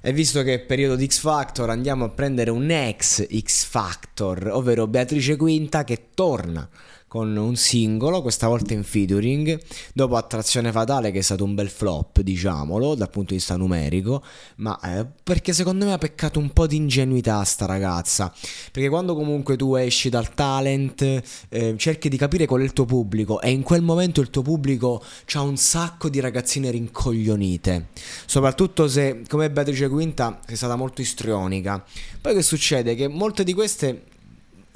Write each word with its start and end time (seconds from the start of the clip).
E 0.00 0.12
visto 0.12 0.42
che 0.42 0.54
è 0.54 0.60
periodo 0.60 0.96
di 0.96 1.06
X 1.06 1.18
Factor, 1.18 1.70
andiamo 1.70 2.04
a 2.04 2.10
prendere 2.10 2.50
un 2.50 2.70
ex 2.70 3.24
X 3.24 3.64
Factor, 3.64 4.48
ovvero 4.48 4.88
Beatrice 4.88 5.36
Quinta 5.36 5.84
che 5.84 6.08
torna 6.12 6.68
con 7.08 7.36
un 7.36 7.54
singolo, 7.54 8.20
questa 8.20 8.48
volta 8.48 8.74
in 8.74 8.82
featuring, 8.82 9.60
dopo 9.94 10.16
Attrazione 10.16 10.72
Fatale 10.72 11.12
che 11.12 11.20
è 11.20 11.22
stato 11.22 11.44
un 11.44 11.54
bel 11.54 11.68
flop, 11.68 12.20
diciamolo, 12.20 12.94
dal 12.94 13.10
punto 13.10 13.30
di 13.30 13.36
vista 13.36 13.56
numerico, 13.56 14.22
ma 14.56 14.78
eh, 14.80 15.06
perché 15.22 15.52
secondo 15.52 15.84
me 15.84 15.92
ha 15.92 15.98
peccato 15.98 16.38
un 16.38 16.50
po' 16.50 16.66
di 16.66 16.76
ingenuità 16.76 17.42
sta 17.44 17.64
ragazza, 17.64 18.32
perché 18.72 18.88
quando 18.88 19.14
comunque 19.14 19.56
tu 19.56 19.76
esci 19.76 20.08
dal 20.08 20.34
talent 20.34 21.22
eh, 21.48 21.74
cerchi 21.76 22.08
di 22.08 22.16
capire 22.16 22.46
qual 22.46 22.60
è 22.62 22.64
il 22.64 22.72
tuo 22.72 22.84
pubblico 22.84 23.40
e 23.40 23.50
in 23.50 23.62
quel 23.62 23.82
momento 23.82 24.20
il 24.20 24.30
tuo 24.30 24.42
pubblico 24.42 25.02
ha 25.34 25.40
un 25.42 25.56
sacco 25.56 26.08
di 26.08 26.18
ragazzine 26.18 26.70
rincoglionite, 26.70 27.88
soprattutto 28.26 28.88
se 28.88 29.22
come 29.28 29.50
Beatrice 29.50 29.88
Quinta 29.88 30.40
sei 30.44 30.56
stata 30.56 30.76
molto 30.76 31.02
istrionica. 31.02 31.84
Poi 32.20 32.34
che 32.34 32.42
succede? 32.42 32.94
Che 32.94 33.06
molte 33.06 33.44
di 33.44 33.54
queste 33.54 34.02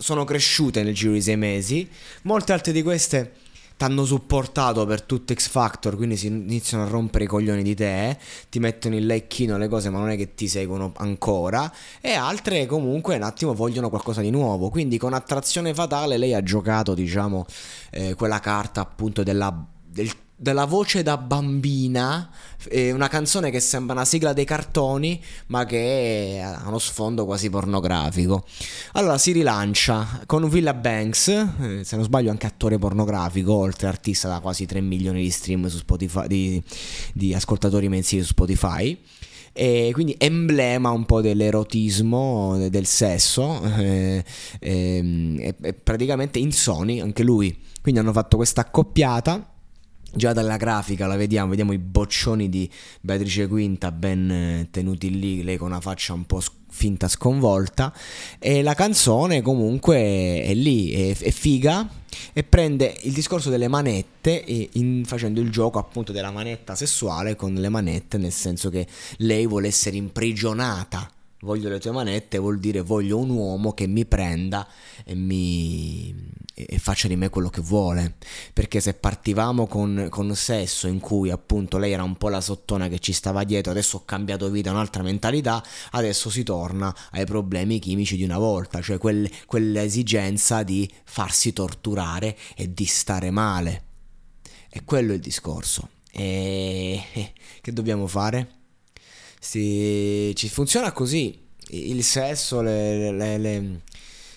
sono 0.00 0.24
cresciute 0.24 0.82
nel 0.82 0.94
giro 0.94 1.12
di 1.12 1.22
sei 1.22 1.36
mesi, 1.36 1.88
molte 2.22 2.52
altre 2.52 2.72
di 2.72 2.82
queste 2.82 3.32
ti 3.76 3.84
hanno 3.84 4.04
supportato 4.04 4.84
per 4.84 5.02
tutto 5.02 5.32
X 5.32 5.48
Factor, 5.48 5.96
quindi 5.96 6.16
si 6.16 6.26
iniziano 6.26 6.84
a 6.84 6.86
rompere 6.86 7.24
i 7.24 7.26
coglioni 7.26 7.62
di 7.62 7.74
te, 7.74 8.18
ti 8.50 8.58
mettono 8.58 8.94
il 8.96 9.06
lecchino 9.06 9.56
le 9.56 9.68
cose, 9.68 9.88
ma 9.88 9.98
non 9.98 10.10
è 10.10 10.16
che 10.16 10.34
ti 10.34 10.48
seguono 10.48 10.92
ancora, 10.96 11.72
e 12.00 12.12
altre 12.12 12.66
comunque 12.66 13.16
un 13.16 13.22
attimo 13.22 13.54
vogliono 13.54 13.88
qualcosa 13.88 14.20
di 14.20 14.30
nuovo, 14.30 14.68
quindi 14.68 14.98
con 14.98 15.14
attrazione 15.14 15.72
fatale 15.72 16.18
lei 16.18 16.34
ha 16.34 16.42
giocato, 16.42 16.92
diciamo, 16.92 17.46
eh, 17.90 18.14
quella 18.14 18.38
carta 18.38 18.82
appunto 18.82 19.22
della, 19.22 19.66
del 19.86 20.10
della 20.40 20.64
voce 20.64 21.02
da 21.02 21.18
bambina, 21.18 22.30
eh, 22.70 22.92
una 22.92 23.08
canzone 23.08 23.50
che 23.50 23.60
sembra 23.60 23.92
una 23.92 24.06
sigla 24.06 24.32
dei 24.32 24.46
cartoni, 24.46 25.22
ma 25.48 25.66
che 25.66 26.40
ha 26.42 26.66
uno 26.66 26.78
sfondo 26.78 27.26
quasi 27.26 27.50
pornografico. 27.50 28.46
Allora 28.92 29.18
si 29.18 29.32
rilancia 29.32 30.22
con 30.24 30.48
Villa 30.48 30.72
Banks, 30.72 31.28
eh, 31.28 31.80
se 31.84 31.94
non 31.96 32.06
sbaglio 32.06 32.30
anche 32.30 32.46
attore 32.46 32.78
pornografico, 32.78 33.52
oltre 33.52 33.88
artista 33.88 34.28
da 34.28 34.40
quasi 34.40 34.64
3 34.64 34.80
milioni 34.80 35.20
di 35.20 35.30
stream 35.30 35.66
su 35.66 35.76
Spotify, 35.76 36.26
di, 36.26 36.62
di 37.12 37.34
ascoltatori 37.34 37.90
mensili 37.90 38.22
su 38.22 38.28
Spotify. 38.28 38.98
E 39.52 39.90
quindi 39.92 40.14
emblema 40.16 40.88
un 40.88 41.04
po' 41.04 41.20
dell'erotismo, 41.20 42.56
del 42.70 42.86
sesso, 42.86 43.60
eh, 43.76 44.24
eh, 44.58 45.74
praticamente 45.84 46.38
insoni 46.38 47.02
anche 47.02 47.22
lui. 47.22 47.54
Quindi 47.82 48.00
hanno 48.00 48.12
fatto 48.12 48.36
questa 48.36 48.62
accoppiata 48.62 49.50
Già 50.12 50.32
dalla 50.32 50.56
grafica 50.56 51.06
la 51.06 51.16
vediamo, 51.16 51.50
vediamo 51.50 51.72
i 51.72 51.78
boccioni 51.78 52.48
di 52.48 52.68
Beatrice 53.00 53.46
Quinta 53.46 53.92
ben 53.92 54.30
eh, 54.30 54.68
tenuti 54.70 55.16
lì, 55.16 55.44
lei 55.44 55.56
con 55.56 55.68
una 55.68 55.80
faccia 55.80 56.12
un 56.12 56.24
po' 56.24 56.42
finta 56.68 57.08
sconvolta. 57.08 57.94
E 58.38 58.62
la 58.62 58.74
canzone 58.74 59.42
comunque 59.42 60.42
è 60.42 60.54
lì, 60.54 60.90
è, 60.90 61.16
è 61.16 61.30
figa 61.30 61.88
e 62.32 62.42
prende 62.42 62.96
il 63.02 63.12
discorso 63.12 63.50
delle 63.50 63.68
manette 63.68 64.44
in, 64.72 65.04
facendo 65.04 65.40
il 65.40 65.50
gioco 65.50 65.78
appunto 65.78 66.12
della 66.12 66.30
manetta 66.30 66.74
sessuale 66.74 67.36
con 67.36 67.54
le 67.54 67.68
manette 67.68 68.18
nel 68.18 68.32
senso 68.32 68.68
che 68.68 68.86
lei 69.18 69.46
vuole 69.46 69.68
essere 69.68 69.96
imprigionata. 69.96 71.08
Voglio 71.42 71.70
le 71.70 71.78
tue 71.78 71.90
manette 71.90 72.36
vuol 72.36 72.58
dire 72.58 72.82
voglio 72.82 73.16
un 73.16 73.30
uomo 73.30 73.72
che 73.72 73.86
mi 73.86 74.04
prenda 74.04 74.66
e 75.04 75.14
mi 75.14 76.09
faccia 76.90 77.08
di 77.08 77.16
me 77.16 77.28
quello 77.28 77.50
che 77.50 77.60
vuole 77.60 78.16
perché 78.52 78.80
se 78.80 78.94
partivamo 78.94 79.66
con, 79.66 80.08
con 80.10 80.34
sesso 80.34 80.86
in 80.86 80.98
cui 80.98 81.30
appunto 81.30 81.78
lei 81.78 81.92
era 81.92 82.02
un 82.02 82.16
po' 82.16 82.28
la 82.28 82.40
sottona 82.40 82.88
che 82.88 82.98
ci 82.98 83.12
stava 83.12 83.44
dietro 83.44 83.70
adesso 83.70 83.98
ho 83.98 84.04
cambiato 84.04 84.50
vita 84.50 84.70
un'altra 84.70 85.02
mentalità 85.02 85.62
adesso 85.92 86.30
si 86.30 86.42
torna 86.42 86.94
ai 87.12 87.24
problemi 87.24 87.78
chimici 87.78 88.16
di 88.16 88.24
una 88.24 88.38
volta 88.38 88.80
cioè 88.80 88.98
quel, 88.98 89.30
quell'esigenza 89.46 90.62
di 90.62 90.90
farsi 91.04 91.52
torturare 91.52 92.36
e 92.56 92.72
di 92.72 92.84
stare 92.84 93.30
male 93.30 93.84
e 94.68 94.82
quello 94.84 95.12
è 95.12 95.14
il 95.14 95.20
discorso 95.20 95.88
e 96.10 97.02
che 97.60 97.72
dobbiamo 97.72 98.06
fare? 98.06 98.58
si, 99.40 100.32
ci 100.36 100.48
funziona 100.48 100.92
così. 100.92 101.48
Il 101.72 102.04
sesso, 102.04 102.60
le, 102.60 103.12
le, 103.12 103.38
le, 103.38 103.80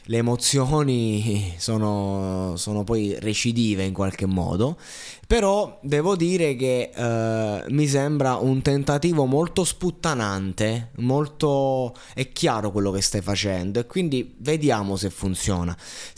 le 0.05 0.17
emozioni 0.17 1.53
sono, 1.57 2.53
sono, 2.57 2.83
poi 2.83 3.15
recidive 3.19 3.83
in 3.83 3.93
qualche 3.93 4.25
modo. 4.25 4.77
Però 5.25 5.79
devo 5.81 6.15
dire 6.15 6.55
che 6.55 6.91
uh, 6.93 7.71
mi 7.73 7.87
sembra 7.87 8.35
un 8.35 8.61
tentativo 8.61 9.25
molto 9.25 9.63
sputtanante, 9.63 10.89
molto... 10.97 11.95
è 12.13 12.31
chiaro 12.31 12.71
quello 12.71 12.91
che 12.91 13.01
stai 13.01 13.21
facendo 13.21 13.79
e 13.79 13.85
quindi 13.85 14.35
vediamo 14.39 14.95
se 14.95 15.09
funziona. 15.09 15.75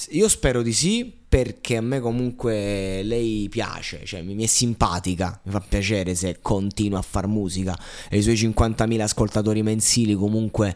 Io 0.10 0.28
spero 0.28 0.62
di 0.62 0.74
sì 0.74 1.14
perché 1.28 1.78
a 1.78 1.82
me 1.82 2.00
comunque 2.00 3.04
lei 3.04 3.48
piace, 3.50 4.02
cioè 4.06 4.22
mi 4.22 4.42
è 4.42 4.48
simpatica, 4.48 5.40
mi 5.44 5.52
fa 5.52 5.60
piacere 5.60 6.16
se 6.16 6.40
continua 6.42 7.00
a 7.00 7.02
far 7.02 7.28
musica 7.28 7.78
e 8.10 8.18
i 8.18 8.22
suoi 8.22 8.36
50.000 8.36 9.02
ascoltatori 9.02 9.62
mensili 9.62 10.14
comunque 10.14 10.76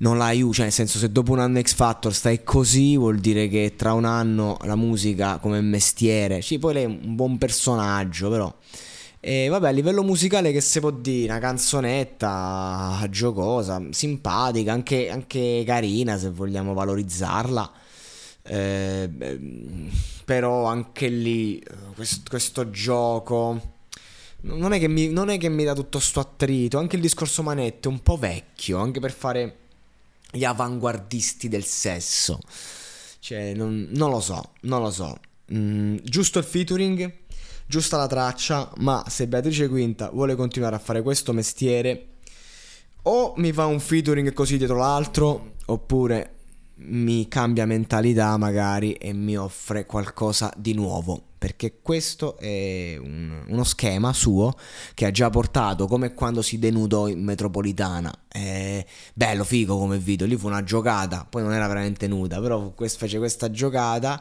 non 0.00 0.18
la 0.18 0.26
aiuta, 0.26 0.56
cioè 0.56 0.64
nel 0.64 0.74
senso 0.74 0.98
se 0.98 1.10
dopo 1.10 1.32
un 1.32 1.40
anno 1.40 1.60
X 1.60 1.74
Factor 1.74 2.14
stai 2.14 2.42
così 2.42 2.96
vuol 2.96 3.18
dire 3.18 3.48
che 3.48 3.74
tra 3.76 3.92
un 3.92 4.04
anno 4.04 4.56
la 4.62 4.76
musica 4.76 5.38
come 5.38 5.60
mestiere, 5.60 6.42
sì 6.42 6.58
poi 6.58 6.74
lei 6.74 6.82
è 6.84 6.86
un 6.86 7.14
buon 7.14 7.38
personaggio 7.38 8.30
però... 8.30 8.54
E 9.22 9.48
vabbè, 9.48 9.68
a 9.68 9.70
livello 9.70 10.02
musicale 10.02 10.50
che 10.50 10.62
si 10.62 10.80
può 10.80 10.90
dire? 10.90 11.30
Una 11.30 11.40
canzonetta 11.40 13.06
giocosa, 13.10 13.78
simpatica, 13.90 14.72
anche, 14.72 15.10
anche 15.10 15.62
carina 15.66 16.16
se 16.16 16.30
vogliamo 16.30 16.72
valorizzarla. 16.72 17.70
Eh, 18.42 19.10
però 20.24 20.64
anche 20.64 21.08
lì 21.08 21.58
eh, 21.58 21.74
questo, 21.94 22.22
questo 22.30 22.70
gioco 22.70 23.60
non 24.42 24.72
è, 24.72 24.78
che 24.78 24.88
mi, 24.88 25.08
non 25.08 25.28
è 25.28 25.36
che 25.36 25.50
mi 25.50 25.64
dà 25.64 25.74
tutto 25.74 25.98
sto 25.98 26.20
attrito. 26.20 26.78
Anche 26.78 26.96
il 26.96 27.02
discorso 27.02 27.42
manette 27.42 27.90
è 27.90 27.92
un 27.92 28.00
po' 28.00 28.16
vecchio, 28.16 28.78
anche 28.78 29.00
per 29.00 29.12
fare 29.12 29.56
gli 30.32 30.44
avanguardisti 30.44 31.48
del 31.48 31.64
sesso. 31.64 32.38
Cioè, 33.18 33.54
non, 33.54 33.88
non 33.90 34.10
lo 34.10 34.20
so, 34.20 34.52
non 34.62 34.82
lo 34.82 34.90
so. 34.90 35.18
Mm, 35.52 35.96
giusto 36.02 36.38
il 36.38 36.44
featuring, 36.44 37.12
giusta 37.66 37.96
la 37.96 38.06
traccia, 38.06 38.70
ma 38.78 39.04
se 39.08 39.26
Beatrice 39.26 39.68
Quinta 39.68 40.10
vuole 40.10 40.34
continuare 40.34 40.76
a 40.76 40.80
fare 40.80 41.02
questo 41.02 41.32
mestiere, 41.32 42.06
o 43.02 43.34
mi 43.36 43.52
fa 43.52 43.66
un 43.66 43.80
featuring 43.80 44.32
così 44.32 44.56
dietro 44.58 44.76
l'altro, 44.76 45.54
oppure 45.66 46.34
mi 46.82 47.28
cambia 47.28 47.66
mentalità 47.66 48.36
magari 48.36 48.92
e 48.92 49.12
mi 49.12 49.36
offre 49.36 49.86
qualcosa 49.86 50.52
di 50.56 50.72
nuovo. 50.74 51.22
Perché 51.40 51.78
questo 51.80 52.36
è 52.36 52.98
un, 52.98 53.44
uno 53.48 53.64
schema 53.64 54.12
suo 54.12 54.52
che 54.92 55.06
ha 55.06 55.10
già 55.10 55.30
portato 55.30 55.86
come 55.86 56.12
quando 56.12 56.42
si 56.42 56.58
denudò 56.58 57.08
in 57.08 57.22
metropolitana. 57.24 58.12
È 58.28 58.84
bello, 59.20 59.44
figo 59.44 59.76
come 59.76 59.98
video. 59.98 60.26
Lì 60.26 60.34
fu 60.34 60.46
una 60.46 60.64
giocata, 60.64 61.26
poi 61.28 61.42
non 61.42 61.52
era 61.52 61.66
veramente 61.66 62.06
nuda, 62.06 62.40
però 62.40 62.72
fece 62.74 63.18
questa 63.18 63.50
giocata 63.50 64.18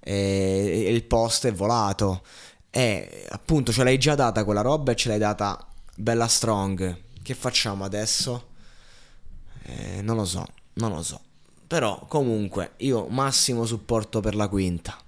e, 0.00 0.84
e 0.86 0.92
il 0.92 1.04
post 1.04 1.46
è 1.46 1.52
volato. 1.52 2.22
E 2.68 3.26
appunto 3.28 3.70
ce 3.70 3.84
l'hai 3.84 3.96
già 3.96 4.16
data 4.16 4.42
quella 4.42 4.60
roba 4.60 4.90
e 4.90 4.96
ce 4.96 5.08
l'hai 5.08 5.18
data 5.18 5.64
bella 5.94 6.26
strong. 6.26 7.00
Che 7.22 7.34
facciamo 7.34 7.84
adesso? 7.84 8.48
Eh, 9.62 10.02
non 10.02 10.16
lo 10.16 10.24
so, 10.24 10.44
non 10.74 10.90
lo 10.90 11.02
so. 11.04 11.20
Però 11.68 12.04
comunque 12.08 12.72
io 12.78 13.06
massimo 13.06 13.64
supporto 13.64 14.18
per 14.18 14.34
la 14.34 14.48
quinta. 14.48 14.98